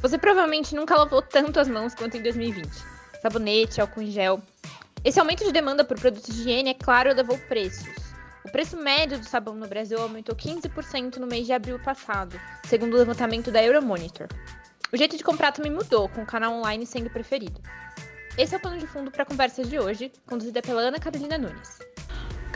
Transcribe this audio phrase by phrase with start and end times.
[0.00, 2.68] Você provavelmente nunca lavou tanto as mãos quanto em 2020.
[3.20, 4.40] Sabonete, álcool em gel.
[5.04, 8.08] Esse aumento de demanda por produtos de higiene, é claro, levou preços.
[8.44, 12.94] O preço médio do sabão no Brasil aumentou 15% no mês de abril passado, segundo
[12.94, 14.28] o levantamento da Euromonitor.
[14.92, 17.60] O jeito de comprar também mudou, com o canal online sendo preferido.
[18.38, 21.36] Esse é o pano de fundo para a conversa de hoje, conduzida pela Ana Carolina
[21.36, 21.78] Nunes.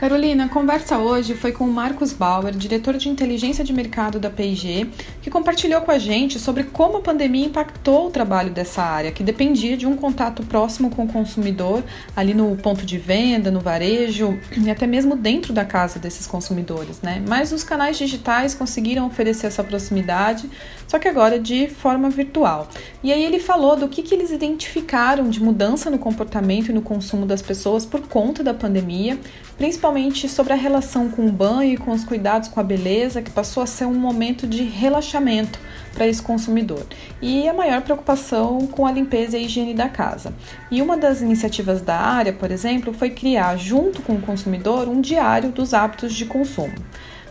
[0.03, 4.29] Carolina, a conversa hoje foi com o Marcos Bauer, diretor de inteligência de mercado da
[4.29, 4.85] P&G,
[5.21, 9.23] que compartilhou com a gente sobre como a pandemia impactou o trabalho dessa área, que
[9.23, 11.85] dependia de um contato próximo com o consumidor,
[12.17, 17.01] ali no ponto de venda, no varejo e até mesmo dentro da casa desses consumidores,
[17.01, 17.23] né?
[17.25, 20.49] Mas os canais digitais conseguiram oferecer essa proximidade,
[20.85, 22.67] só que agora de forma virtual.
[23.01, 26.81] E aí ele falou do que, que eles identificaram de mudança no comportamento e no
[26.81, 29.17] consumo das pessoas por conta da pandemia,
[29.63, 33.31] principalmente sobre a relação com o banho e com os cuidados com a beleza, que
[33.31, 35.57] passou a ser um momento de relaxamento
[35.93, 36.85] para esse consumidor,
[37.21, 40.33] e a maior preocupação com a limpeza e a higiene da casa.
[40.69, 44.99] E uma das iniciativas da área, por exemplo, foi criar, junto com o consumidor, um
[44.99, 46.75] diário dos hábitos de consumo.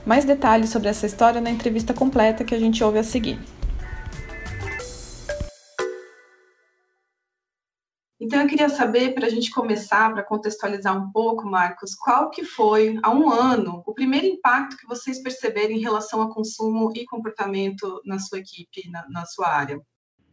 [0.06, 3.38] Mais detalhes sobre essa história na entrevista completa que a gente ouve a seguir.
[8.22, 12.44] Então eu queria saber, para a gente começar, para contextualizar um pouco, Marcos, qual que
[12.44, 17.04] foi, há um ano, o primeiro impacto que vocês perceberam em relação a consumo e
[17.04, 19.80] comportamento na sua equipe, na, na sua área?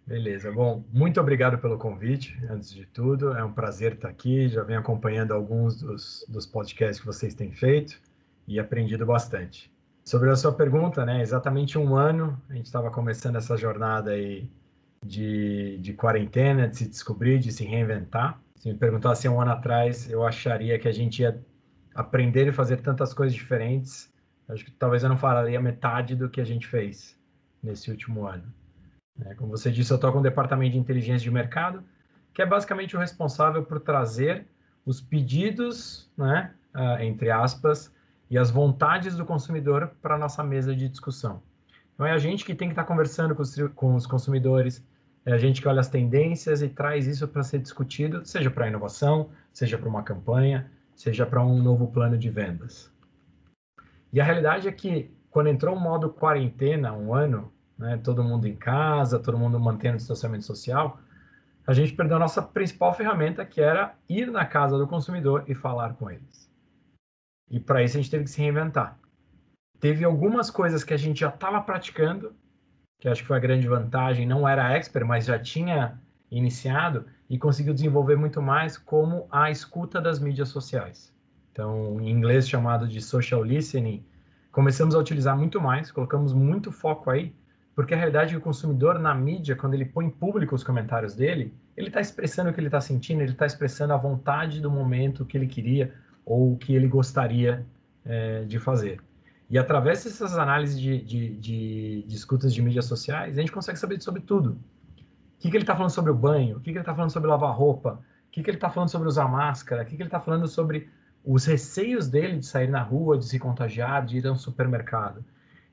[0.05, 4.61] Beleza, bom, muito obrigado pelo convite, antes de tudo, é um prazer estar aqui, já
[4.61, 7.99] venho acompanhando alguns dos, dos podcasts que vocês têm feito
[8.47, 9.73] e aprendido bastante.
[10.05, 14.47] Sobre a sua pergunta, né, exatamente um ano, a gente estava começando essa jornada aí
[15.03, 18.41] de, de quarentena, de se descobrir, de se reinventar.
[18.55, 21.39] Se me perguntasse um ano atrás, eu acharia que a gente ia
[21.95, 24.11] aprender e fazer tantas coisas diferentes.
[24.47, 27.17] Acho que talvez eu não falaria metade do que a gente fez
[27.61, 28.51] nesse último ano.
[29.25, 31.83] É, como você disse, eu estou com o departamento de inteligência de mercado,
[32.33, 34.47] que é basicamente o responsável por trazer
[34.85, 37.93] os pedidos, né, uh, entre aspas,
[38.29, 41.41] e as vontades do consumidor para a nossa mesa de discussão.
[41.93, 43.35] Então é a gente que tem que estar tá conversando
[43.75, 44.85] com os consumidores,
[45.25, 48.67] é a gente que olha as tendências e traz isso para ser discutido, seja para
[48.67, 52.91] inovação, seja para uma campanha, seja para um novo plano de vendas.
[54.11, 58.47] E a realidade é que quando entrou o modo quarentena, um ano, né, todo mundo
[58.47, 60.99] em casa, todo mundo mantendo o distanciamento social,
[61.67, 65.53] a gente perdeu a nossa principal ferramenta, que era ir na casa do consumidor e
[65.53, 66.49] falar com eles.
[67.49, 68.97] E para isso a gente teve que se reinventar.
[69.79, 72.35] Teve algumas coisas que a gente já estava praticando
[72.99, 75.97] que acho que foi a grande vantagem, não era expert, mas já tinha
[76.29, 81.13] iniciado e conseguiu desenvolver muito mais como a escuta das mídias sociais.
[81.51, 84.03] Então, em inglês chamado de social listening,
[84.51, 87.33] começamos a utilizar muito mais, colocamos muito foco aí,
[87.75, 90.63] porque a realidade é que o consumidor na mídia, quando ele põe em público os
[90.63, 94.59] comentários dele, ele está expressando o que ele está sentindo, ele está expressando a vontade
[94.59, 95.93] do momento que ele queria
[96.25, 97.65] ou que ele gostaria
[98.05, 99.01] é, de fazer.
[99.49, 103.79] E através dessas análises de, de, de, de escutas de mídias sociais, a gente consegue
[103.79, 104.51] saber sobre tudo.
[104.51, 106.57] O que, que ele está falando sobre o banho?
[106.57, 107.99] O que, que ele está falando sobre lavar roupa?
[108.27, 109.81] O que, que ele está falando sobre usar máscara?
[109.81, 110.89] O que, que ele está falando sobre
[111.25, 115.25] os receios dele de sair na rua, de se contagiar, de ir a um supermercado?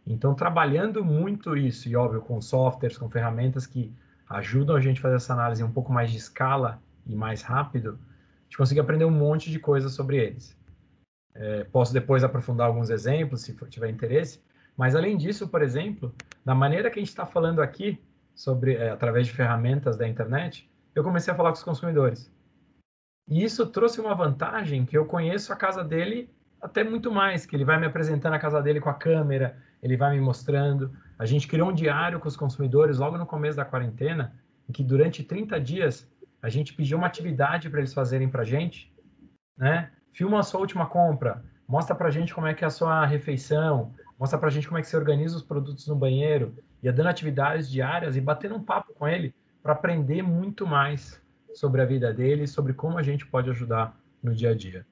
[0.07, 3.93] Então, trabalhando muito isso, e óbvio, com softwares, com ferramentas que
[4.31, 7.99] ajudam a gente a fazer essa análise um pouco mais de escala e mais rápido,
[8.01, 10.56] a gente consegue aprender um monte de coisas sobre eles.
[11.39, 14.43] É, posso depois aprofundar alguns exemplos, se tiver interesse.
[14.77, 17.99] Mas, além disso, por exemplo, da maneira que a gente está falando aqui,
[18.35, 22.31] sobre é, através de ferramentas da internet, eu comecei a falar com os consumidores.
[23.29, 26.31] E isso trouxe uma vantagem que eu conheço a casa dele
[26.61, 29.97] até muito mais, que ele vai me apresentando a casa dele com a câmera, ele
[29.97, 30.93] vai me mostrando.
[31.19, 34.35] A gente criou um diário com os consumidores logo no começo da quarentena,
[34.69, 36.11] em que durante 30 dias
[36.43, 38.93] a gente pediu uma atividade para eles fazerem para a gente,
[39.57, 39.91] né?
[40.17, 43.95] Filma a sua última compra, mostra pra gente como é que é a sua refeição,
[44.19, 47.71] mostra pra gente como é que você organiza os produtos no banheiro, ia dando atividades
[47.71, 51.21] diárias e batendo um papo com ele para aprender muito mais
[51.55, 54.87] sobre a vida dele, sobre como a gente pode ajudar no dia a dia.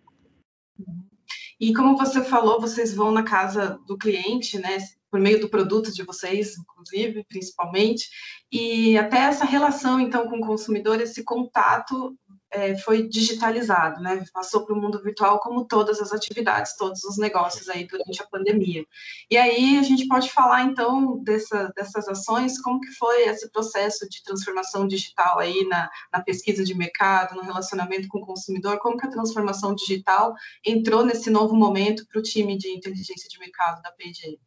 [1.58, 4.76] E como você falou, vocês vão na casa do cliente, né?
[5.14, 8.08] por meio do produto de vocês, inclusive, principalmente,
[8.50, 12.18] e até essa relação, então, com o consumidor, esse contato
[12.54, 14.24] é, foi digitalizado, né?
[14.32, 18.26] Passou para o mundo virtual como todas as atividades, todos os negócios aí durante a
[18.26, 18.86] pandemia.
[19.30, 24.08] E aí a gente pode falar então dessa, dessas ações, como que foi esse processo
[24.08, 28.96] de transformação digital aí na, na pesquisa de mercado, no relacionamento com o consumidor, como
[28.96, 30.34] que a transformação digital
[30.64, 34.38] entrou nesse novo momento para o time de inteligência de mercado da P&G?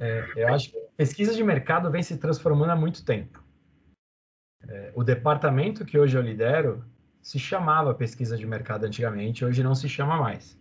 [0.00, 3.47] É, eu acho que pesquisa de mercado vem se transformando há muito tempo.
[4.66, 6.84] É, o departamento que hoje eu lidero
[7.20, 10.58] se chamava pesquisa de mercado antigamente, hoje não se chama mais.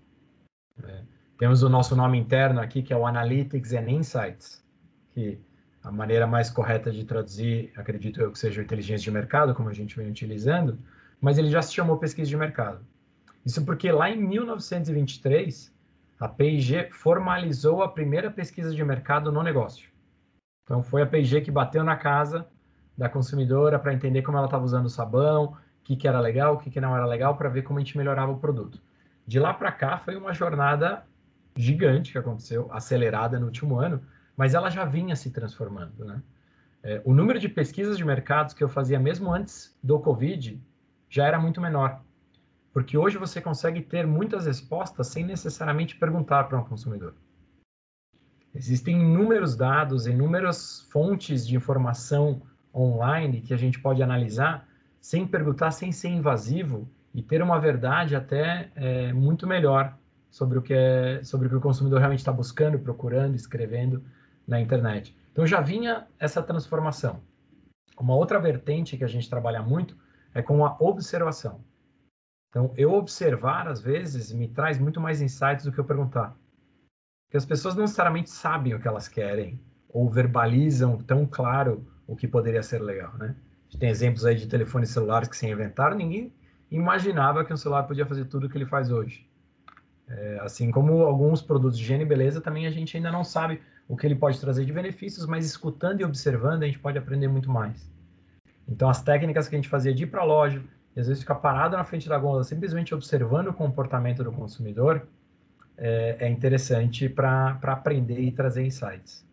[0.83, 1.03] É,
[1.37, 4.63] temos o nosso nome interno aqui, que é o Analytics and Insights,
[5.13, 5.39] que
[5.83, 9.73] a maneira mais correta de traduzir, acredito eu que seja inteligência de mercado, como a
[9.73, 10.77] gente vem utilizando,
[11.21, 12.85] mas ele já se chamou pesquisa de mercado.
[13.45, 15.73] Isso porque lá em 1923,
[16.19, 19.89] a P&G formalizou a primeira pesquisa de mercado no negócio.
[20.63, 22.45] Então foi a P&G que bateu na casa
[22.97, 26.55] da consumidora para entender como ela estava usando o sabão, o que, que era legal,
[26.55, 28.81] o que, que não era legal, para ver como a gente melhorava o produto.
[29.25, 31.05] De lá para cá foi uma jornada
[31.55, 34.01] gigante que aconteceu, acelerada no último ano,
[34.35, 36.05] mas ela já vinha se transformando.
[36.05, 36.21] Né?
[36.83, 40.61] É, o número de pesquisas de mercados que eu fazia mesmo antes do Covid
[41.09, 42.01] já era muito menor,
[42.73, 47.13] porque hoje você consegue ter muitas respostas sem necessariamente perguntar para um consumidor.
[48.53, 52.41] Existem inúmeros dados, inúmeras fontes de informação
[52.77, 54.67] online que a gente pode analisar
[54.99, 59.97] sem perguntar, sem ser invasivo e ter uma verdade até é, muito melhor
[60.29, 64.03] sobre o que é, sobre o que o consumidor realmente está buscando, procurando, escrevendo
[64.47, 65.15] na internet.
[65.31, 67.21] Então já vinha essa transformação.
[67.99, 69.97] Uma outra vertente que a gente trabalha muito
[70.33, 71.61] é com a observação.
[72.49, 76.35] Então, eu observar, às vezes, me traz muito mais insights do que eu perguntar.
[77.25, 79.59] Porque as pessoas não necessariamente sabem o que elas querem,
[79.89, 83.35] ou verbalizam tão claro o que poderia ser legal, né?
[83.67, 86.31] A gente tem exemplos aí de telefones celulares que se inventaram, ninguém
[86.71, 89.27] imaginava que um celular podia fazer tudo o que ele faz hoje.
[90.07, 93.61] É, assim como alguns produtos de higiene e beleza, também a gente ainda não sabe
[93.89, 97.27] o que ele pode trazer de benefícios, mas escutando e observando a gente pode aprender
[97.27, 97.91] muito mais.
[98.67, 100.61] Então, as técnicas que a gente fazia de ir para a loja,
[100.95, 105.07] e às vezes ficar parado na frente da gôndola, simplesmente observando o comportamento do consumidor,
[105.77, 109.26] é, é interessante para aprender e trazer insights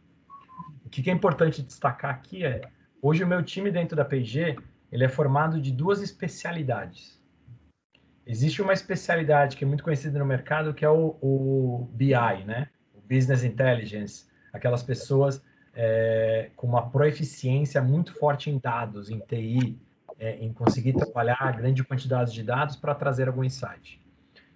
[1.02, 2.60] que, é importante destacar aqui é,
[3.02, 4.56] hoje o meu time dentro da P&G,
[4.92, 7.20] ele é formado de duas especialidades.
[8.26, 12.68] Existe uma especialidade que é muito conhecida no mercado, que é o, o BI, né?
[12.94, 14.26] O Business Intelligence.
[14.52, 15.42] Aquelas pessoas
[15.74, 19.78] é, com uma proeficiência muito forte em dados, em TI,
[20.18, 24.00] é, em conseguir trabalhar grande quantidade de dados para trazer algum insight.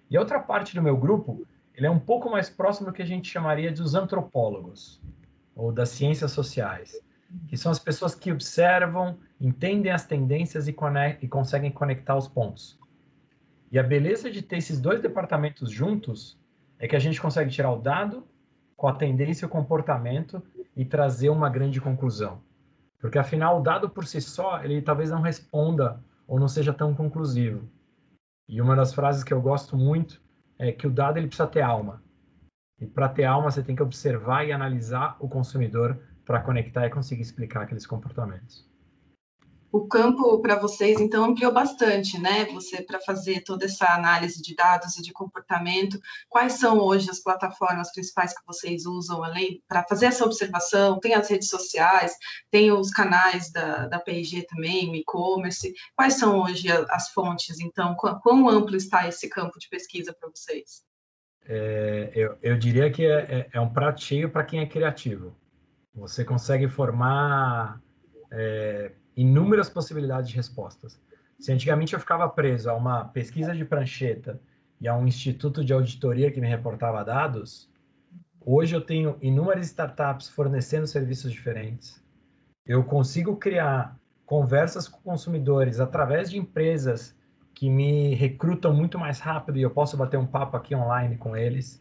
[0.09, 1.45] E a outra parte do meu grupo,
[1.75, 4.99] ele é um pouco mais próximo do que a gente chamaria de os antropólogos
[5.59, 6.97] ou das ciências sociais,
[7.47, 10.75] que são as pessoas que observam, entendem as tendências e,
[11.21, 12.79] e conseguem conectar os pontos.
[13.69, 16.39] E a beleza de ter esses dois departamentos juntos
[16.79, 18.25] é que a gente consegue tirar o dado
[18.75, 20.41] com a tendência e o comportamento
[20.75, 22.41] e trazer uma grande conclusão.
[22.97, 26.95] Porque afinal, o dado por si só, ele talvez não responda ou não seja tão
[26.95, 27.69] conclusivo.
[28.47, 30.21] E uma das frases que eu gosto muito
[30.57, 32.01] é que o dado ele precisa ter alma.
[32.81, 36.89] E para ter alma, você tem que observar e analisar o consumidor para conectar e
[36.89, 38.69] conseguir explicar aqueles comportamentos.
[39.71, 42.45] O campo para vocês, então, ampliou bastante, né?
[42.45, 47.19] Você, para fazer toda essa análise de dados e de comportamento, quais são hoje as
[47.19, 50.99] plataformas principais que vocês usam, além para fazer essa observação?
[50.99, 52.15] Tem as redes sociais,
[52.49, 55.71] tem os canais da, da P&G também, o e-commerce.
[55.95, 57.93] Quais são hoje as fontes, então?
[57.93, 60.88] Quão, quão amplo está esse campo de pesquisa para vocês?
[61.51, 65.35] É, eu, eu, diria que é, é, é um prato cheio para quem é criativo.
[65.95, 67.81] Você consegue formar
[68.31, 71.01] é, inúmeras possibilidades de respostas.
[71.39, 74.39] Se antigamente eu ficava preso a uma pesquisa de prancheta
[74.79, 77.67] e a um instituto de auditoria que me reportava dados,
[78.39, 81.99] hoje eu tenho inúmeras startups fornecendo serviços diferentes.
[82.63, 87.17] Eu consigo criar conversas com consumidores através de empresas
[87.59, 91.35] que me recrutam muito mais rápido e eu posso bater um papo aqui online com
[91.35, 91.77] eles.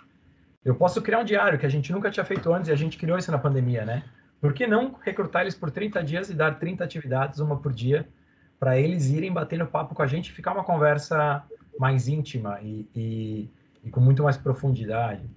[0.65, 2.99] Eu posso criar um diário que a gente nunca tinha feito antes e a gente
[2.99, 4.03] criou isso na pandemia, né?
[4.41, 8.09] Por que não recrutar eles por 30 dias e dar 30 atividades, uma por dia,
[8.59, 11.45] para eles irem batendo papo com a gente e ficar uma conversa
[11.79, 13.51] mais íntima e, e,
[13.85, 15.31] e com muito mais profundidade?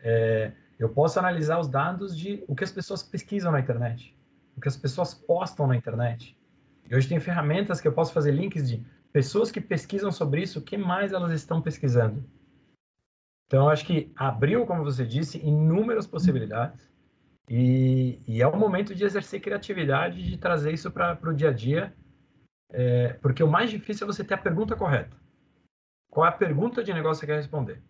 [0.00, 4.12] É, eu posso analisar os dados de o que as pessoas pesquisam na internet,
[4.56, 6.36] o que as pessoas postam na internet.
[6.90, 10.58] E hoje tem ferramentas que eu posso fazer links de pessoas que pesquisam sobre isso,
[10.58, 12.24] o que mais elas estão pesquisando?
[13.46, 16.90] Então, eu acho que abriu, como você disse, inúmeras possibilidades.
[17.48, 21.52] E, e, é o momento de exercer criatividade, de trazer isso para o dia a
[21.52, 21.94] dia,
[22.70, 25.16] é, porque o mais difícil é você ter a pergunta correta.
[26.10, 27.82] Qual é a pergunta de negócio que você quer responder?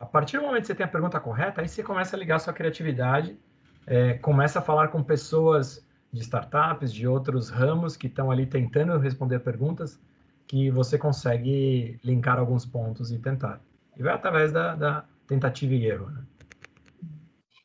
[0.00, 2.36] A partir do momento que você tem a pergunta correta, aí você começa a ligar
[2.36, 3.38] a sua criatividade,
[3.86, 8.96] é, começa a falar com pessoas de startups, de outros ramos que estão ali tentando
[8.98, 10.00] responder perguntas,
[10.46, 13.60] que você consegue linkar alguns pontos e tentar.
[13.96, 16.10] E vai através da, da tentativa e erro.
[16.10, 16.24] Né?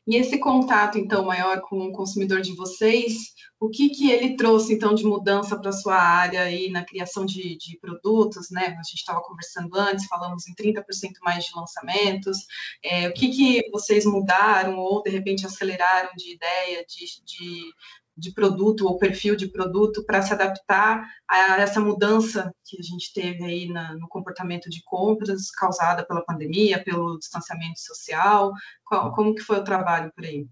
[0.06, 4.72] E esse contato, então, maior com o consumidor de vocês, o que, que ele trouxe,
[4.72, 8.66] então, de mudança para a sua área aí na criação de, de produtos, né?
[8.66, 10.82] A gente estava conversando antes, falamos em 30%
[11.22, 12.38] mais de lançamentos.
[12.82, 17.70] É, o que, que vocês mudaram ou, de repente, aceleraram de ideia, de, de
[18.16, 23.12] de produto ou perfil de produto para se adaptar a essa mudança que a gente
[23.14, 28.52] teve aí na, no comportamento de compras causada pela pandemia, pelo distanciamento social?
[28.84, 30.46] Qual, como que foi o trabalho por aí?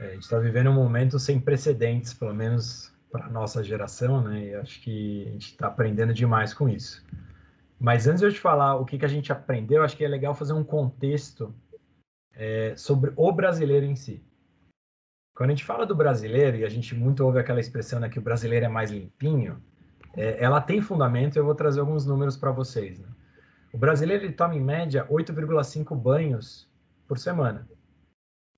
[0.00, 4.22] É, a gente está vivendo um momento sem precedentes, pelo menos para a nossa geração,
[4.22, 4.46] né?
[4.46, 7.04] E acho que a gente está aprendendo demais com isso.
[7.80, 10.08] Mas antes de eu te falar o que, que a gente aprendeu, acho que é
[10.08, 11.54] legal fazer um contexto
[12.34, 14.22] é, sobre o brasileiro em si.
[15.38, 18.18] Quando a gente fala do brasileiro, e a gente muito ouve aquela expressão né, que
[18.18, 19.62] o brasileiro é mais limpinho,
[20.16, 22.98] é, ela tem fundamento, eu vou trazer alguns números para vocês.
[22.98, 23.06] Né?
[23.72, 26.68] O brasileiro ele toma, em média, 8,5 banhos
[27.06, 27.68] por semana.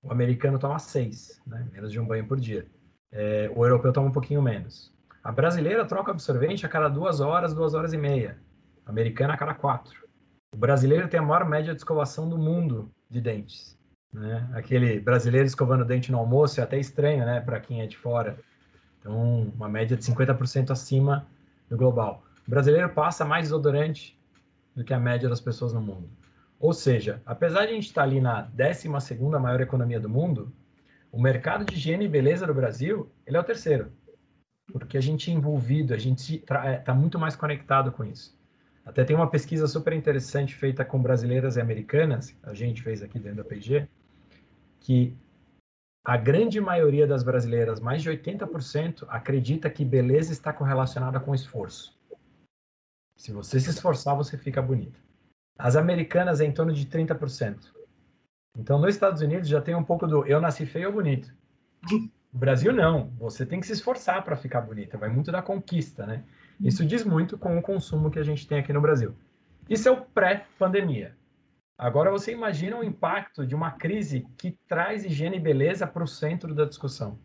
[0.01, 1.69] O americano toma 6, né?
[1.71, 2.65] menos de um banho por dia.
[3.11, 4.91] É, o europeu toma um pouquinho menos.
[5.23, 8.39] A brasileira troca absorvente a cada duas horas, duas horas e meia.
[8.87, 10.07] A americana a cada quatro.
[10.51, 13.79] O brasileiro tem a maior média de escovação do mundo de dentes.
[14.13, 14.49] Né?
[14.53, 18.37] Aquele brasileiro escovando dente no almoço é até estranho, né, para quem é de fora.
[18.99, 21.25] Então, uma média de 50% acima
[21.69, 22.23] do global.
[22.45, 24.19] O brasileiro passa mais desodorante
[24.75, 26.09] do que a média das pessoas no mundo.
[26.59, 30.53] Ou seja, apesar de a gente estar ali na 12 maior economia do mundo,
[31.11, 33.91] o mercado de higiene e beleza do Brasil, ele é o terceiro.
[34.71, 38.39] Porque a gente é envolvido, a gente está é, muito mais conectado com isso.
[38.85, 43.19] Até tem uma pesquisa super interessante feita com brasileiras e americanas, a gente fez aqui
[43.19, 43.87] dentro da PG,
[44.81, 45.15] que
[46.03, 51.97] a grande maioria das brasileiras, mais de 80%, acredita que beleza está correlacionada com esforço.
[53.15, 54.99] Se você se esforçar, você fica bonita.
[55.57, 57.71] As americanas é em torno de 30%.
[58.57, 61.31] Então, nos Estados Unidos já tem um pouco do eu nasci feio ou bonito.
[62.33, 63.11] No Brasil, não.
[63.19, 64.97] Você tem que se esforçar para ficar bonita.
[64.97, 66.23] Vai muito da conquista, né?
[66.59, 69.15] Isso diz muito com o consumo que a gente tem aqui no Brasil.
[69.69, 71.15] Isso é o pré-pandemia.
[71.77, 76.07] Agora você imagina o impacto de uma crise que traz higiene e beleza para o
[76.07, 77.19] centro da discussão.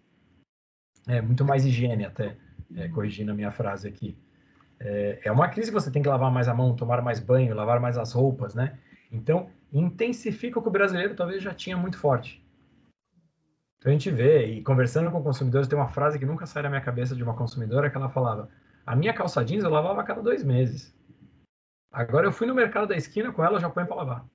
[1.07, 2.37] É muito mais higiene até,
[2.75, 4.19] é, corrigindo a minha frase aqui.
[4.81, 7.55] É, é uma crise que você tem que lavar mais a mão, tomar mais banho,
[7.55, 8.79] lavar mais as roupas, né?
[9.11, 12.45] Então, intensifica o que o brasileiro talvez já tinha muito forte.
[13.79, 16.69] Então a gente vê, e conversando com consumidores, tem uma frase que nunca sai da
[16.69, 18.49] minha cabeça de uma consumidora que ela falava:
[18.85, 20.95] a minha calça jeans eu lavava a cada dois meses.
[21.93, 24.27] Agora eu fui no mercado da esquina com ela, já ponho para lavar.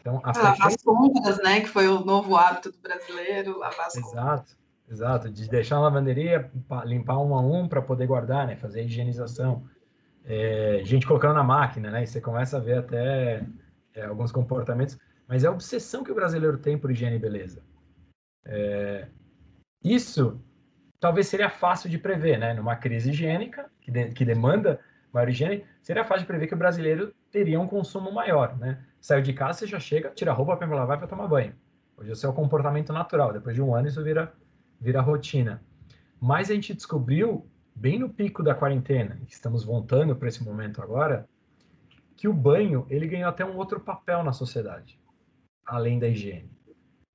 [0.00, 1.60] Então, a lavar as cômodas, né?
[1.60, 4.56] Que foi o novo hábito do brasileiro, lavar as Exato,
[4.90, 5.30] exato.
[5.30, 6.50] De deixar a lavanderia,
[6.84, 8.56] limpar um a um para poder guardar, né?
[8.56, 9.64] Fazer a higienização.
[10.24, 12.02] É, gente colocando na máquina, né?
[12.02, 13.44] E você começa a ver até
[13.94, 14.98] é, alguns comportamentos.
[15.28, 17.62] Mas é a obsessão que o brasileiro tem por higiene e beleza.
[18.46, 19.06] É,
[19.84, 20.40] isso
[20.98, 22.54] talvez seria fácil de prever, né?
[22.54, 24.80] Numa crise higiênica, que, de, que demanda
[25.12, 28.84] maior higiene, seria fácil de prever que o brasileiro teria um consumo maior, né?
[29.00, 31.54] Saiu de casa, você já chega, tira a roupa para lavar para tomar banho.
[31.96, 33.32] Hoje esse é o comportamento natural.
[33.32, 34.32] Depois de um ano, isso vira,
[34.78, 35.62] vira rotina.
[36.20, 41.26] Mas a gente descobriu, bem no pico da quarentena, estamos voltando para esse momento agora,
[42.14, 45.00] que o banho ele ganhou até um outro papel na sociedade,
[45.64, 46.50] além da higiene.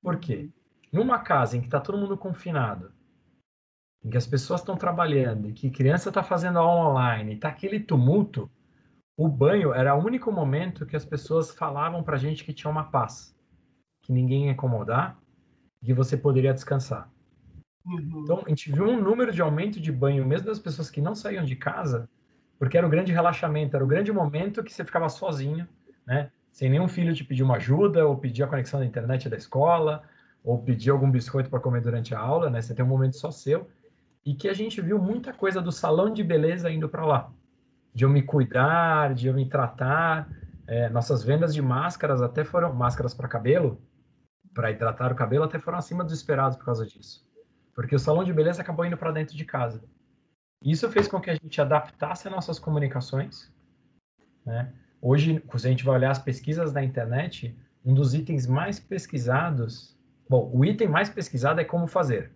[0.02, 0.50] Por quê?
[0.92, 2.92] Numa casa em que está todo mundo confinado,
[4.04, 7.78] em que as pessoas estão trabalhando, em que criança está fazendo aula online, está aquele
[7.78, 8.50] tumulto,
[9.16, 12.70] o banho era o único momento que as pessoas falavam para a gente que tinha
[12.70, 13.34] uma paz,
[14.02, 15.18] que ninguém ia incomodar,
[15.82, 17.10] que você poderia descansar.
[17.86, 18.22] Uhum.
[18.22, 21.14] Então, a gente viu um número de aumento de banho, mesmo das pessoas que não
[21.14, 22.10] saíam de casa,
[22.58, 25.66] porque era o grande relaxamento, era o grande momento que você ficava sozinho,
[26.06, 26.30] né?
[26.52, 30.02] Sem nenhum filho te pedir uma ajuda, ou pedir a conexão da internet da escola,
[30.42, 32.60] ou pedir algum biscoito para comer durante a aula, né?
[32.60, 33.68] Você tem um momento só seu.
[34.24, 37.32] E que a gente viu muita coisa do salão de beleza indo para lá
[37.96, 40.28] de eu me cuidar, de eu me tratar.
[40.66, 43.80] É, nossas vendas de máscaras até foram máscaras para cabelo,
[44.52, 47.26] para hidratar o cabelo, até foram acima dos esperados por causa disso.
[47.74, 49.82] Porque o salão de beleza acabou indo para dentro de casa.
[50.62, 53.50] Isso fez com que a gente adaptasse as nossas comunicações.
[54.44, 54.70] Né?
[55.00, 59.96] Hoje, se a gente vai olhar as pesquisas da internet, um dos itens mais pesquisados
[60.28, 62.32] Bom, o item mais pesquisado é como fazer.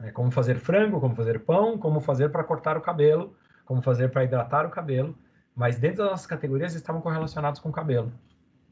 [0.00, 3.36] É como fazer frango, como fazer pão, como fazer para cortar o cabelo,
[3.72, 5.16] como fazer para hidratar o cabelo.
[5.56, 8.12] Mas dentro das nossas categorias estavam correlacionados com o cabelo.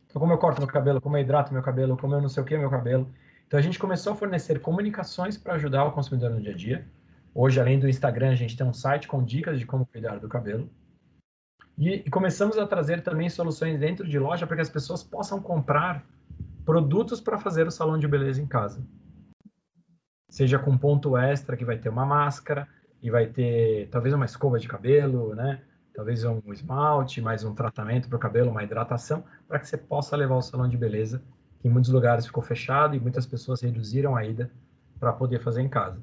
[0.06, 2.42] Então, como eu corto meu cabelo, como eu hidrato meu cabelo, como eu não sei
[2.42, 3.08] o que meu cabelo.
[3.46, 6.86] Então, a gente começou a fornecer comunicações para ajudar o consumidor no dia a dia.
[7.34, 10.28] Hoje, além do Instagram, a gente tem um site com dicas de como cuidar do
[10.28, 10.68] cabelo.
[11.78, 15.40] E, e começamos a trazer também soluções dentro de loja para que as pessoas possam
[15.40, 16.04] comprar
[16.64, 18.82] produtos para fazer o salão de beleza em casa.
[20.28, 22.68] Seja com ponto extra, que vai ter uma máscara
[23.02, 25.62] e vai ter talvez uma escova de cabelo, né?
[25.94, 30.16] Talvez um esmalte, mais um tratamento para o cabelo, uma hidratação, para que você possa
[30.16, 31.22] levar o salão de beleza,
[31.60, 34.50] que em muitos lugares ficou fechado e muitas pessoas reduziram a ida
[34.98, 36.00] para poder fazer em casa.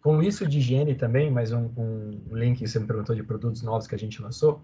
[0.00, 3.62] Com isso de higiene também, mais um, um link que você me perguntou de produtos
[3.62, 4.62] novos que a gente lançou,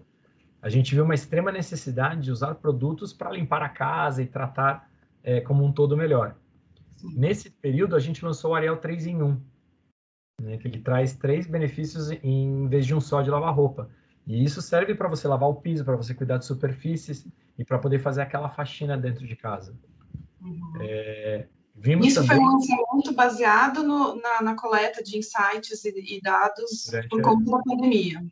[0.61, 4.89] a gente viu uma extrema necessidade de usar produtos para limpar a casa e tratar
[5.21, 6.35] é, como um todo melhor.
[6.95, 7.13] Sim.
[7.17, 9.41] Nesse período, a gente lançou o Ariel 3 em 1,
[10.41, 13.89] né, que ele traz três benefícios em vez de um só de lavar roupa.
[14.25, 17.77] E isso serve para você lavar o piso, para você cuidar de superfícies e para
[17.77, 19.75] poder fazer aquela faxina dentro de casa.
[20.41, 20.73] Uhum.
[20.81, 22.37] É, Vimos Isso também...
[22.37, 27.21] foi um lançamento baseado no, na, na, coleta de insights e, e dados Durante por
[27.21, 28.23] conta da pandemia.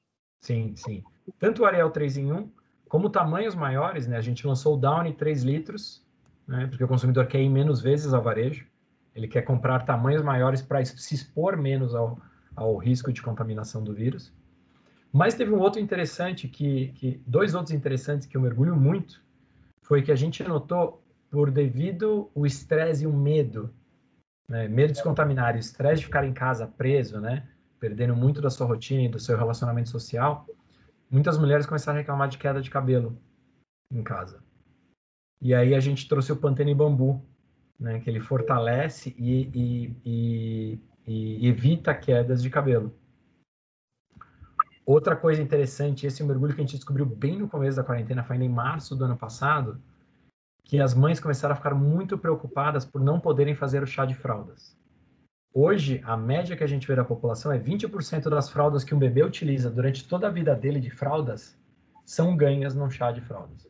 [0.42, 1.04] Sim, sim.
[1.40, 2.52] Tanto o Ariel 3 em 1,
[2.88, 4.18] como tamanhos maiores, né?
[4.18, 6.06] A gente lançou o Downy 3 litros,
[6.48, 6.68] né?
[6.68, 8.68] Porque o consumidor quer ir menos vezes ao varejo.
[9.16, 12.20] Ele quer comprar tamanhos maiores para se expor menos ao,
[12.56, 14.34] ao risco de contaminação do vírus.
[15.12, 19.22] Mas teve um outro interessante que, que dois outros interessantes que eu mergulho muito
[19.84, 23.74] foi que a gente notou por devido o estresse e o medo,
[24.48, 24.68] né?
[24.68, 27.48] medo de se contaminar, o estresse de ficar em casa preso, né?
[27.80, 30.46] Perdendo muito da sua rotina e do seu relacionamento social,
[31.10, 33.18] muitas mulheres começaram a reclamar de queda de cabelo
[33.92, 34.42] em casa.
[35.42, 37.26] E aí a gente trouxe o Pantene Bambu,
[37.82, 38.00] né?
[38.00, 42.96] Que ele fortalece e, e, e, e evita quedas de cabelo.
[44.86, 48.36] Outra coisa interessante, esse mergulho que a gente descobriu bem no começo da quarentena, foi
[48.36, 49.82] ainda em março do ano passado,
[50.64, 54.14] que as mães começaram a ficar muito preocupadas por não poderem fazer o chá de
[54.14, 54.78] fraldas.
[55.54, 59.00] Hoje, a média que a gente vê da população é 20% das fraldas que um
[59.00, 61.58] bebê utiliza durante toda a vida dele de fraldas
[62.06, 63.68] são ganhas no chá de fraldas.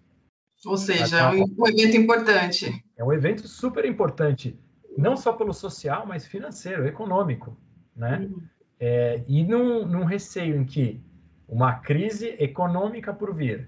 [0.65, 2.83] Ou seja, é um, um evento importante.
[3.01, 4.55] É um evento super importante,
[4.95, 7.57] não só pelo social, mas financeiro, econômico,
[7.95, 8.19] né?
[8.19, 8.43] Uhum.
[8.79, 11.01] É, e num, num receio em que
[11.49, 13.67] uma crise econômica por vir,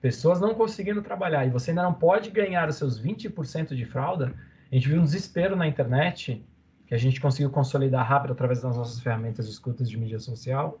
[0.00, 4.34] pessoas não conseguindo trabalhar e você ainda não pode ganhar os seus 20% de fralda,
[4.68, 6.44] a gente viu um desespero na internet,
[6.88, 10.80] que a gente conseguiu consolidar rápido através das nossas ferramentas de escutas de mídia social,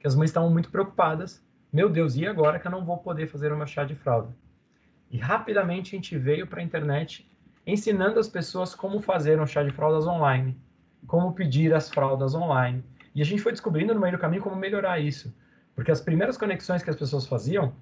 [0.00, 1.40] que as mães estavam muito preocupadas.
[1.72, 4.34] Meu Deus, e agora que eu não vou poder fazer o meu chá de fralda?
[5.10, 7.28] E rapidamente a gente veio para a internet
[7.66, 10.56] ensinando as pessoas como fazer um chá de fraldas online,
[11.06, 12.84] como pedir as fraldas online.
[13.14, 15.34] E a gente foi descobrindo no meio do caminho como melhorar isso.
[15.74, 17.74] Porque as primeiras conexões que as pessoas faziam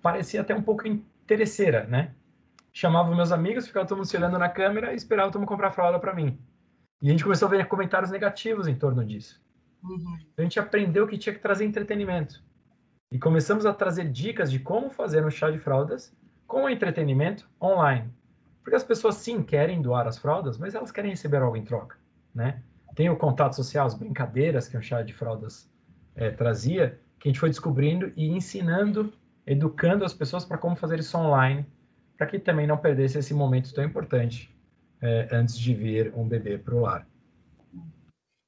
[0.00, 2.12] parecia até um pouco interesseira, né?
[2.72, 5.72] Chamava meus amigos, ficava todo mundo se olhando na câmera e esperava todo mundo comprar
[5.72, 6.38] fralda para mim.
[7.00, 9.40] E a gente começou a ver comentários negativos em torno disso.
[9.82, 10.18] Uhum.
[10.20, 12.42] Então a gente aprendeu que tinha que trazer entretenimento.
[13.10, 16.14] E começamos a trazer dicas de como fazer um chá de fraldas
[16.46, 18.10] com entretenimento online.
[18.62, 21.96] Porque as pessoas sim querem doar as fraldas, mas elas querem receber algo em troca,
[22.34, 22.62] né?
[22.94, 25.70] Tem o contato social, as brincadeiras que um chá de fraldas
[26.14, 29.12] é, trazia, que a gente foi descobrindo e ensinando
[29.46, 31.64] educando as pessoas para como fazer isso online,
[32.18, 34.52] para que também não perdesse esse momento tão importante
[35.00, 37.06] é, antes de vir um bebê para o lar.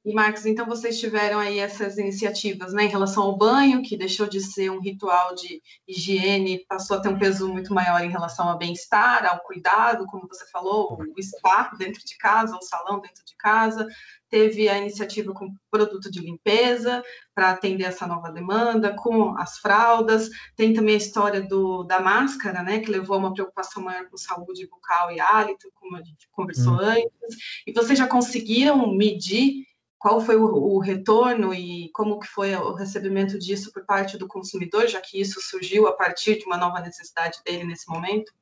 [0.08, 4.26] E Marcos, então vocês tiveram aí essas iniciativas, né, em relação ao banho, que deixou
[4.26, 8.48] de ser um ritual de higiene, passou a ter um peso muito maior em relação
[8.48, 13.22] ao bem-estar, ao cuidado, como você falou, o spa dentro de casa, o salão dentro
[13.22, 13.86] de casa,
[14.30, 17.02] teve a iniciativa com produto de limpeza
[17.34, 22.62] para atender essa nova demanda, com as fraldas, tem também a história do, da máscara,
[22.62, 26.26] né, que levou a uma preocupação maior com saúde bucal e hálito, como a gente
[26.32, 26.80] conversou hum.
[26.80, 29.67] antes, e vocês já conseguiram medir
[29.98, 34.28] qual foi o, o, retorno e como que foi o recebimento disso por parte do
[34.28, 38.32] consumidor, já que isso surgiu a partir de uma nova necessidade dele nesse momento?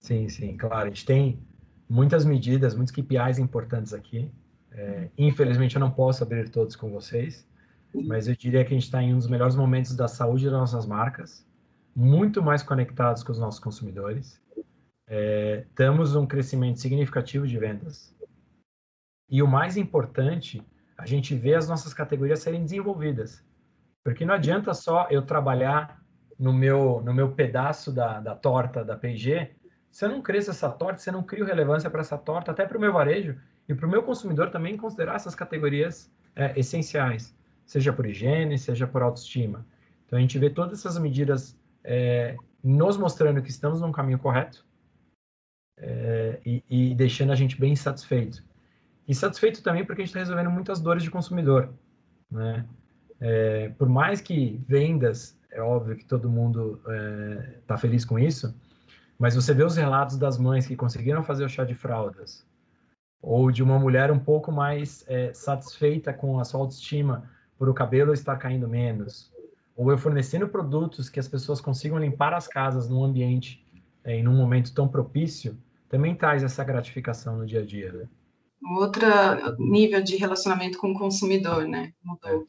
[0.00, 0.86] Sim, sim, claro.
[0.86, 1.42] A gente tem
[1.88, 4.30] muitas medidas, muitos KPIs importantes aqui.
[4.70, 7.44] É, infelizmente, eu não posso abrir todos com vocês,
[7.92, 10.52] mas eu diria que a gente está em um dos melhores momentos da saúde das
[10.52, 11.44] nossas marcas,
[11.94, 14.40] muito mais conectados com os nossos consumidores.
[15.08, 18.14] É, temos um crescimento significativo de vendas.
[19.28, 20.62] E o mais importante,
[21.00, 23.44] a gente vê as nossas categorias serem desenvolvidas.
[24.04, 26.00] Porque não adianta só eu trabalhar
[26.38, 29.50] no meu, no meu pedaço da, da torta da P&G
[29.90, 32.64] se eu não cresço essa torta, se eu não crio relevância para essa torta, até
[32.64, 33.36] para o meu varejo
[33.68, 37.36] e para o meu consumidor também considerar essas categorias é, essenciais,
[37.66, 39.66] seja por higiene, seja por autoestima.
[40.06, 44.64] Então a gente vê todas essas medidas é, nos mostrando que estamos num caminho correto
[45.76, 48.44] é, e, e, deixando a gente bem satisfeito.
[49.10, 51.68] E satisfeito também porque a gente está resolvendo muitas dores de consumidor.
[52.30, 52.64] Né?
[53.18, 56.80] É, por mais que vendas, é óbvio que todo mundo
[57.58, 58.54] está é, feliz com isso,
[59.18, 62.46] mas você vê os relatos das mães que conseguiram fazer o chá de fraldas,
[63.20, 67.74] ou de uma mulher um pouco mais é, satisfeita com a sua autoestima por o
[67.74, 69.32] cabelo estar caindo menos,
[69.74, 73.66] ou eu fornecendo produtos que as pessoas consigam limpar as casas num ambiente
[74.04, 77.92] é, em um momento tão propício, também traz essa gratificação no dia a dia.
[77.92, 78.08] Né?
[78.62, 79.06] Outro
[79.58, 81.92] nível de relacionamento com o consumidor, né?
[82.04, 82.46] Mudou.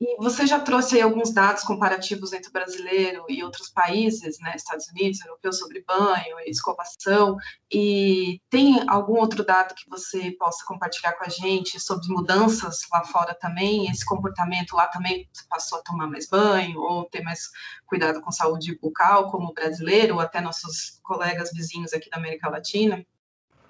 [0.00, 4.52] E você já trouxe aí alguns dados comparativos entre o brasileiro e outros países, né,
[4.54, 7.36] Estados Unidos, europeu, sobre banho e escovação.
[7.72, 13.04] E tem algum outro dado que você possa compartilhar com a gente sobre mudanças lá
[13.04, 13.88] fora também?
[13.88, 17.48] Esse comportamento lá também passou a tomar mais banho ou ter mais
[17.86, 23.06] cuidado com saúde bucal, como brasileiro, ou até nossos colegas vizinhos aqui da América Latina?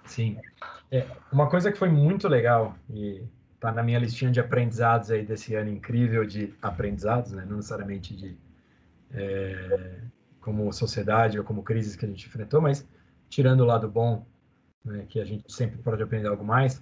[0.07, 0.39] Sim.
[0.95, 3.27] É, uma coisa que foi muito legal e
[3.59, 7.45] tá na minha listinha de aprendizados aí desse ano incrível de aprendizados, né?
[7.45, 8.39] Não necessariamente de
[9.13, 9.99] é,
[10.41, 12.87] como sociedade ou como crises que a gente enfrentou, mas
[13.29, 14.25] tirando o lado bom,
[14.85, 16.81] né, que a gente sempre pode aprender algo mais,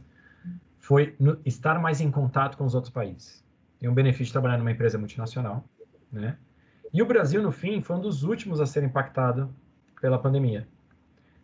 [0.79, 3.43] foi no, estar mais em contato com os outros países.
[3.79, 5.65] Tem um benefício de trabalhar numa empresa multinacional,
[6.13, 6.37] né?
[6.93, 9.49] E o Brasil, no fim, foi um dos últimos a ser impactado
[10.03, 10.69] pela pandemia.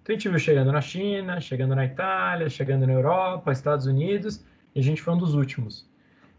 [0.09, 4.43] Então a gente viu chegando na China, chegando na Itália, chegando na Europa, Estados Unidos,
[4.75, 5.87] e a gente foi um dos últimos.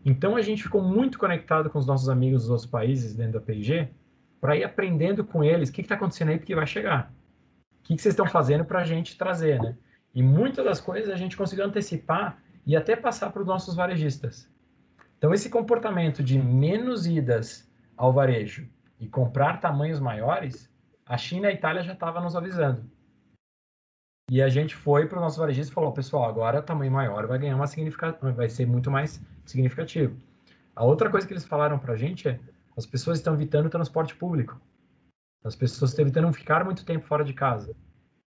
[0.03, 3.41] Então a gente ficou muito conectado com os nossos amigos dos outros países dentro da
[3.41, 3.87] PIG
[4.41, 7.13] para ir aprendendo com eles o que está acontecendo aí porque vai chegar.
[7.79, 9.77] O que, que vocês estão fazendo para a gente trazer, né?
[10.15, 14.49] E muitas das coisas a gente conseguiu antecipar e até passar para os nossos varejistas.
[15.19, 18.67] Então esse comportamento de menos idas ao varejo
[18.99, 20.73] e comprar tamanhos maiores,
[21.05, 22.97] a China e a Itália já estavam nos avisando.
[24.29, 27.39] E a gente foi para o nosso varejista e falou, pessoal, agora tamanho maior vai
[27.39, 30.15] ganhar uma significativa, vai ser muito mais significativo.
[30.75, 32.39] A outra coisa que eles falaram para a gente é,
[32.77, 34.61] as pessoas estão evitando o transporte público.
[35.43, 37.75] As pessoas estão evitando ficar muito tempo fora de casa.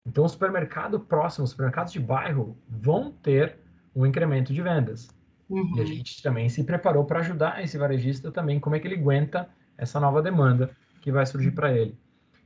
[0.06, 3.56] Então, o supermercado próximo, os supermercados de bairro, vão ter
[3.94, 5.08] um incremento de vendas.
[5.48, 5.76] Uhum.
[5.76, 8.96] E a gente também se preparou para ajudar esse varejista também, como é que ele
[8.96, 11.96] aguenta essa nova demanda que vai surgir para ele.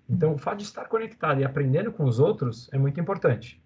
[0.08, 3.62] Então, o fato de estar conectado e aprendendo com os outros é muito importante.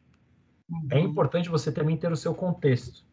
[0.69, 0.89] Uhum.
[0.91, 3.05] É importante você também ter o seu contexto,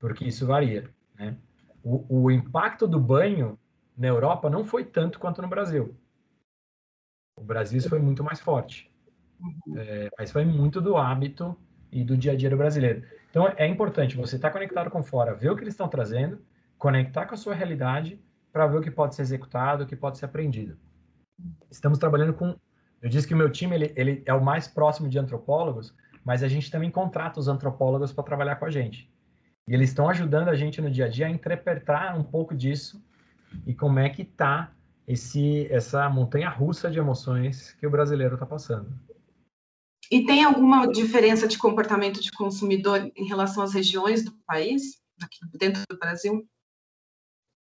[0.00, 0.90] porque isso varia.
[1.14, 1.36] Né?
[1.82, 3.58] O, o, impacto do banho
[3.96, 5.94] na Europa não foi tanto quanto no Brasil.
[7.36, 8.90] O Brasil isso foi muito mais forte.
[9.38, 9.78] Uhum.
[9.78, 11.56] É, mas foi muito do hábito
[11.92, 13.04] e do dia a dia do brasileiro.
[13.30, 16.40] Então, é importante você estar conectado com fora, ver o que eles estão trazendo,
[16.78, 18.18] conectar com a sua realidade
[18.50, 20.78] para ver o que pode ser executado, o que pode ser aprendido.
[21.70, 22.56] Estamos trabalhando com.
[23.02, 26.42] Eu disse que o meu time ele, ele é o mais próximo de antropólogos, mas
[26.42, 29.10] a gente também contrata os antropólogos para trabalhar com a gente.
[29.68, 33.02] E eles estão ajudando a gente no dia a dia a interpretar um pouco disso
[33.66, 34.72] e como é que está
[35.06, 38.88] esse essa montanha russa de emoções que o brasileiro está passando.
[40.10, 45.00] E tem alguma diferença de comportamento de consumidor em relação às regiões do país,
[45.58, 46.46] dentro do Brasil?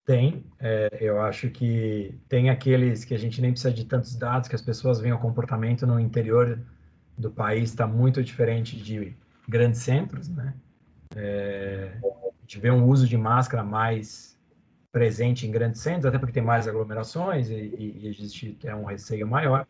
[0.06, 4.48] Tem, é, eu acho que tem aqueles que a gente nem precisa de tantos dados,
[4.48, 6.60] que as pessoas veem o comportamento no interior
[7.18, 9.16] do país está muito diferente de
[9.48, 10.54] grandes centros, né?
[11.16, 14.38] É, a gente vê um uso de máscara mais
[14.92, 19.26] presente em grandes centros, até porque tem mais aglomerações e, e existe é um receio
[19.26, 19.66] maior.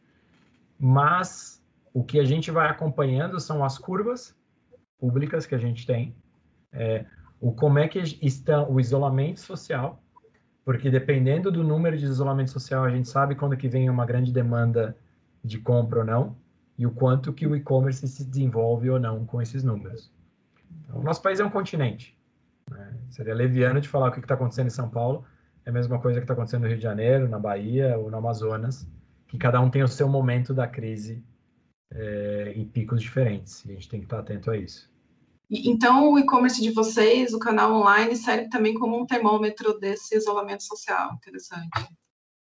[0.79, 4.37] Mas o que a gente vai acompanhando são as curvas
[4.99, 6.15] públicas que a gente tem,
[6.73, 7.07] é,
[7.41, 10.03] o como é que está o isolamento social
[10.67, 14.33] porque dependendo do número de isolamento social, a gente sabe quando que vem uma grande
[14.33, 14.97] demanda
[15.43, 16.37] de compra ou não,
[16.77, 20.13] e o quanto que o e-commerce se desenvolve ou não com esses números.
[20.83, 22.19] Então, o nosso país é um continente.
[22.69, 22.95] Né?
[23.11, 25.25] Seria leviano de falar o que está acontecendo em São Paulo,
[25.65, 28.17] é a mesma coisa que está acontecendo no Rio de Janeiro, na Bahia ou no
[28.17, 28.89] Amazonas,
[29.29, 31.23] que cada um tem o seu momento da crise
[31.93, 34.91] é, em picos diferentes, e a gente tem que estar atento a isso.
[35.51, 40.65] Então, o e-commerce de vocês, o canal online, serve também como um termômetro desse isolamento
[40.65, 41.15] social.
[41.15, 41.69] Interessante.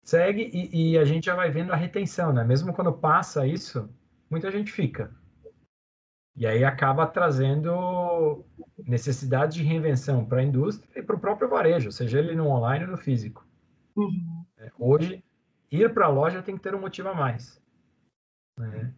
[0.05, 2.45] Segue e, e, a gente já vai vendo a retenção, né?
[2.45, 3.89] Mesmo quando passa isso,
[4.31, 5.15] muita gente fica.
[6.35, 8.45] E aí acaba trazendo
[8.79, 12.85] necessidade de reinvenção para a indústria e para o próprio varejo, seja ele no online
[12.85, 13.47] ou no físico.
[13.95, 14.45] Uhum.
[14.57, 15.23] É, hoje,
[15.71, 17.61] ir para a loja tem que ter um motivo a mais.
[18.59, 18.93] Né?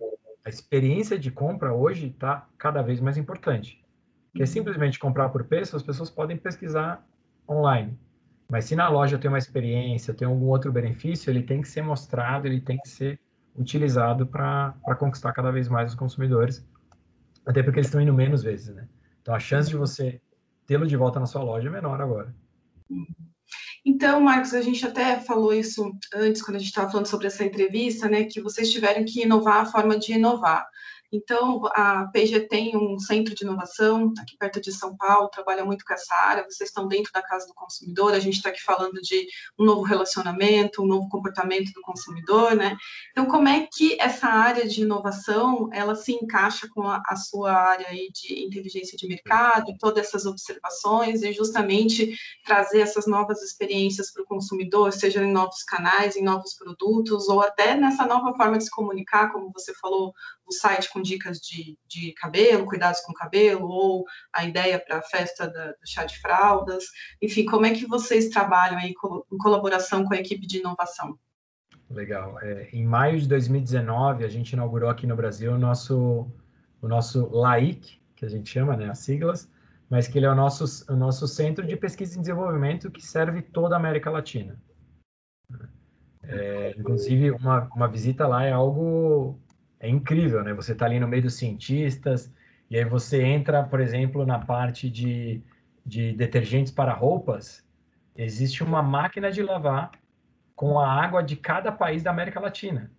[0.45, 3.84] a experiência de compra hoje está cada vez mais importante.
[4.35, 7.07] Que é simplesmente comprar por preço, as pessoas podem pesquisar
[7.49, 7.97] online.
[8.49, 11.83] Mas se na loja tem uma experiência, tem algum outro benefício, ele tem que ser
[11.83, 13.19] mostrado, ele tem que ser
[13.57, 16.67] utilizado para conquistar cada vez mais os consumidores,
[17.47, 18.89] até porque eles estão indo menos vezes, né?
[19.23, 20.21] Então a chance de você
[20.67, 22.35] tê-lo de volta na sua loja é menor agora.
[23.85, 27.45] Então, Marcos, a gente até falou isso antes, quando a gente estava falando sobre essa
[27.45, 30.67] entrevista, né, que vocês tiveram que inovar a forma de inovar.
[31.15, 35.85] Então, a PG tem um centro de inovação aqui perto de São Paulo, trabalha muito
[35.85, 36.43] com essa área.
[36.43, 38.13] Vocês estão dentro da casa do consumidor.
[38.13, 42.77] A gente está aqui falando de um novo relacionamento, um novo comportamento do consumidor, né?
[43.13, 47.53] Então, como é que essa área de inovação ela se encaixa com a, a sua
[47.53, 54.13] área aí de inteligência de mercado, todas essas observações e justamente trazer essas novas experiências
[54.13, 58.59] para o consumidor, seja em novos canais, em novos produtos ou até nessa nova forma
[58.59, 60.13] de se comunicar, como você falou,
[60.47, 64.99] o site com dicas de, de cabelo, cuidados com o cabelo, ou a ideia para
[64.99, 66.85] a festa da, do chá de fraldas.
[67.21, 71.19] Enfim, como é que vocês trabalham aí em colaboração com a equipe de inovação?
[71.91, 72.39] Legal.
[72.41, 76.29] É, em maio de 2019, a gente inaugurou aqui no Brasil o nosso,
[76.81, 79.51] o nosso LAIC, que a gente chama, né, as siglas,
[79.89, 83.43] mas que ele é o nosso, o nosso centro de pesquisa e desenvolvimento que serve
[83.43, 84.59] toda a América Latina.
[86.23, 89.39] É, inclusive, uma, uma visita lá é algo
[89.85, 90.55] é incrível, né?
[90.55, 92.33] Você está ali no meio dos cientistas,
[92.71, 95.43] e aí você entra, por exemplo, na parte de,
[95.85, 97.63] de detergentes para roupas,
[98.17, 99.91] existe uma máquina de lavar
[100.57, 102.91] com a água de cada país da América Latina.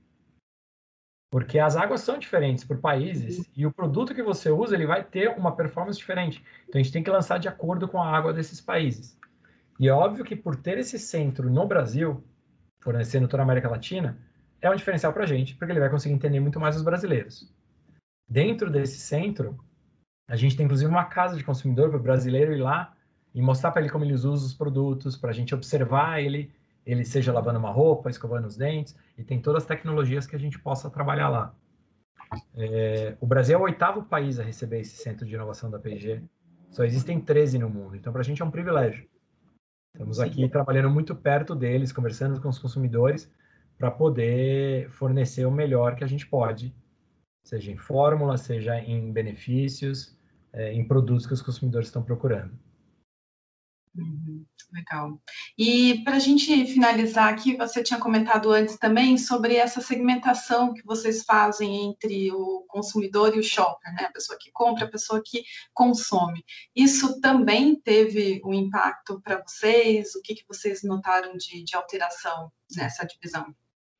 [1.31, 5.03] Porque as águas são diferentes por países e o produto que você usa ele vai
[5.03, 6.43] ter uma performance diferente.
[6.67, 9.19] Então a gente tem que lançar de acordo com a água desses países.
[9.79, 12.23] E é óbvio que por ter esse centro no Brasil,
[12.79, 14.17] fornecendo toda a América Latina,
[14.65, 17.53] é um diferencial para a gente, porque ele vai conseguir entender muito mais os brasileiros.
[18.27, 19.57] Dentro desse centro,
[20.27, 22.95] a gente tem inclusive uma casa de consumidor para o brasileiro ir lá
[23.33, 26.51] e mostrar para ele como eles usam os produtos, para a gente observar ele,
[26.85, 30.39] ele seja lavando uma roupa, escovando os dentes, e tem todas as tecnologias que a
[30.39, 31.53] gente possa trabalhar lá.
[32.55, 36.21] É, o Brasil é o oitavo país a receber esse centro de inovação da P&G.
[36.69, 39.07] Só existem 13 no mundo, então para a gente é um privilégio.
[39.93, 43.31] Estamos aqui trabalhando muito perto deles, conversando com os consumidores,
[43.77, 46.73] para poder fornecer o melhor que a gente pode,
[47.43, 50.17] seja em fórmula, seja em benefícios,
[50.53, 52.57] é, em produtos que os consumidores estão procurando.
[53.97, 55.21] Uhum, legal.
[55.57, 60.83] E para a gente finalizar aqui, você tinha comentado antes também sobre essa segmentação que
[60.83, 64.03] vocês fazem entre o consumidor e o shopper, né?
[64.03, 66.43] A pessoa que compra, a pessoa que consome.
[66.75, 70.13] Isso também teve um impacto para vocês?
[70.15, 73.55] O que, que vocês notaram de, de alteração nessa divisão?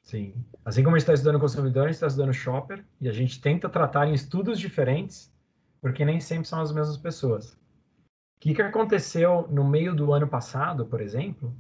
[0.06, 0.36] Sim.
[0.64, 3.42] Assim como a gente está estudando consumidor, a gente está estudando shopper e a gente
[3.42, 5.34] tenta tratar em estudos diferentes,
[5.82, 7.54] porque nem sempre são as mesmas pessoas.
[7.54, 11.56] O que, que aconteceu no meio do ano passado, por exemplo,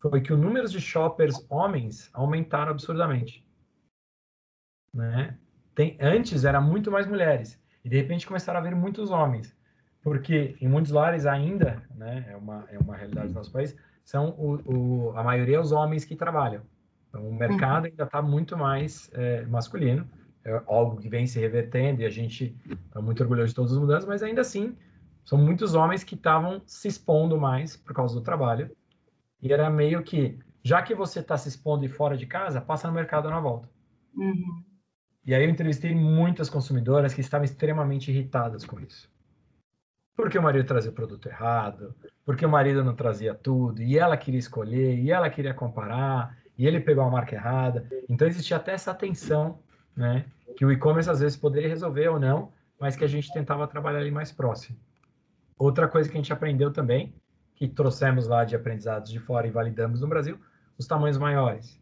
[0.00, 3.46] foi que o número de shoppers homens aumentaram absurdamente.
[4.94, 5.36] Né?
[5.74, 9.54] Tem, antes era muito mais mulheres e de repente começaram a ver muitos homens,
[10.02, 14.30] porque em muitos lares ainda, né, é uma é uma realidade do nosso país, são
[14.30, 16.62] o, o, a maioria é os homens que trabalham.
[17.10, 20.08] Então, o mercado ainda está muito mais é, masculino,
[20.44, 23.78] é algo que vem se revertendo e a gente está muito orgulhoso de todas as
[23.78, 24.76] mudanças, mas ainda assim,
[25.24, 28.70] são muitos homens que estavam se expondo mais por causa do trabalho.
[29.42, 32.88] E era meio que, já que você está se expondo e fora de casa, passa
[32.88, 33.68] no mercado na volta.
[34.14, 34.64] Uhum.
[35.24, 39.10] E aí eu entrevistei muitas consumidoras que estavam extremamente irritadas com isso.
[40.16, 41.94] Porque o marido trazia o produto errado,
[42.24, 46.66] porque o marido não trazia tudo, e ela queria escolher, e ela queria comparar, e
[46.66, 47.88] ele pegou a marca errada.
[48.06, 49.60] Então existia até essa tensão,
[49.96, 50.26] né?
[50.58, 54.00] Que o e-commerce às vezes poderia resolver ou não, mas que a gente tentava trabalhar
[54.00, 54.76] ali mais próximo.
[55.58, 57.14] Outra coisa que a gente aprendeu também,
[57.54, 60.38] que trouxemos lá de aprendizados de fora e validamos no Brasil,
[60.76, 61.80] os tamanhos maiores.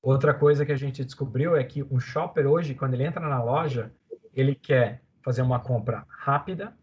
[0.00, 3.44] Outra coisa que a gente descobriu é que um shopper hoje, quando ele entra na
[3.44, 3.92] loja,
[4.32, 6.74] ele quer fazer uma compra rápida,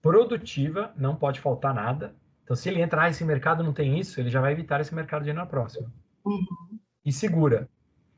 [0.00, 2.16] produtiva, não pode faltar nada,
[2.48, 4.94] então, se ele entrar, ah, esse mercado não tem isso, ele já vai evitar esse
[4.94, 5.92] mercado de ir na próxima.
[6.24, 6.80] Uhum.
[7.04, 7.68] E segura.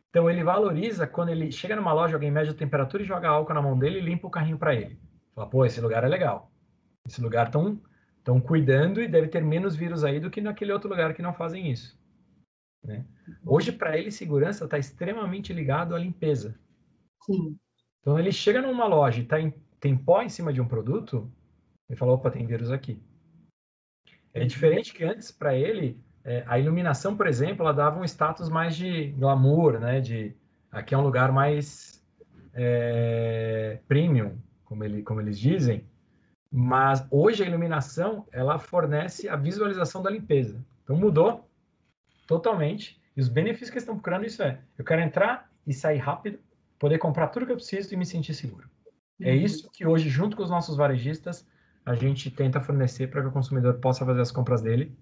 [0.08, 3.54] Então, ele valoriza quando ele chega numa loja, alguém mede a temperatura e joga álcool
[3.54, 5.00] na mão dele e limpa o carrinho para ele.
[5.34, 6.52] Fala, pô, esse lugar é legal.
[7.04, 7.82] Esse lugar estão
[8.18, 11.34] estão cuidando e deve ter menos vírus aí do que naquele outro lugar que não
[11.34, 11.98] fazem isso.
[12.84, 13.04] Né?
[13.44, 16.56] Hoje, para ele, segurança está extremamente ligado à limpeza.
[17.24, 17.58] Sim.
[17.98, 21.28] Então, ele chega numa loja e tá em, tem pó em cima de um produto,
[21.88, 23.02] ele fala, opa, tem vírus aqui.
[24.32, 28.48] É diferente que antes, para ele, é, a iluminação, por exemplo, ela dava um status
[28.48, 30.00] mais de glamour, né?
[30.00, 30.34] De,
[30.70, 32.00] Aqui é um lugar mais
[32.54, 35.84] é, premium, como, ele, como eles dizem,
[36.50, 40.64] mas hoje a iluminação ela fornece a visualização da limpeza.
[40.84, 41.48] Então mudou
[42.26, 43.00] totalmente.
[43.16, 46.38] E os benefícios que estão procurando isso é: eu quero entrar e sair rápido,
[46.78, 48.70] poder comprar tudo que eu preciso e me sentir seguro.
[49.20, 49.36] É uhum.
[49.36, 51.46] isso que hoje, junto com os nossos varejistas,
[51.84, 54.96] a gente tenta fornecer para que o consumidor possa fazer as compras dele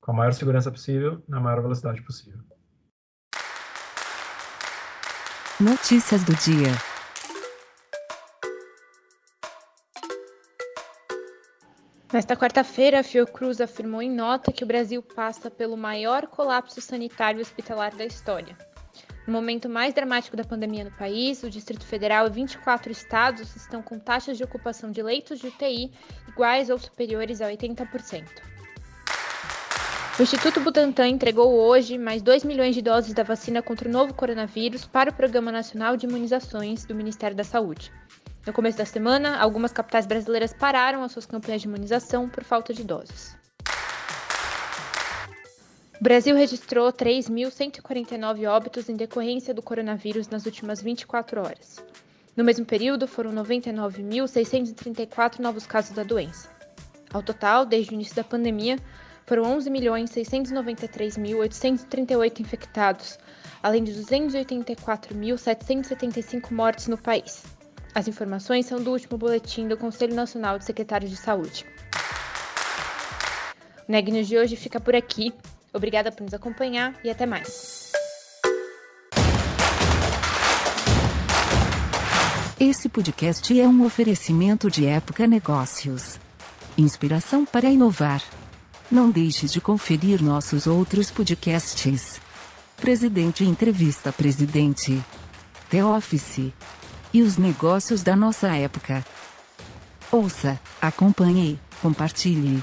[0.00, 2.40] com a maior segurança possível, na maior velocidade possível.
[5.60, 6.72] Notícias do dia.
[12.12, 17.40] Nesta quarta-feira, a Fiocruz afirmou em nota que o Brasil passa pelo maior colapso sanitário
[17.40, 18.56] hospitalar da história.
[19.26, 23.82] No momento mais dramático da pandemia no país, o Distrito Federal e 24 estados estão
[23.82, 25.92] com taxas de ocupação de leitos de UTI
[26.28, 28.50] iguais ou superiores a 80%.
[30.18, 34.12] O Instituto Butantan entregou hoje mais 2 milhões de doses da vacina contra o novo
[34.12, 37.90] coronavírus para o Programa Nacional de Imunizações do Ministério da Saúde.
[38.46, 42.74] No começo da semana, algumas capitais brasileiras pararam as suas campanhas de imunização por falta
[42.74, 43.39] de doses.
[46.00, 51.84] O Brasil registrou 3.149 óbitos em decorrência do coronavírus nas últimas 24 horas.
[52.34, 56.48] No mesmo período, foram 99.634 novos casos da doença.
[57.12, 58.78] Ao total, desde o início da pandemia,
[59.26, 63.18] foram 11.693.838 infectados,
[63.62, 67.44] além de 284.775 mortes no país.
[67.94, 71.66] As informações são do último boletim do Conselho Nacional de Secretários de Saúde.
[73.86, 75.34] O Neg News de hoje fica por aqui.
[75.72, 77.92] Obrigada por nos acompanhar e até mais.
[82.58, 86.18] Esse podcast é um oferecimento de Época Negócios.
[86.76, 88.22] Inspiração para inovar.
[88.90, 92.20] Não deixe de conferir nossos outros podcasts.
[92.76, 95.02] Presidente Entrevista Presidente.
[95.70, 96.52] The Office.
[97.14, 99.04] E os negócios da nossa época.
[100.12, 102.62] Ouça, acompanhe, compartilhe.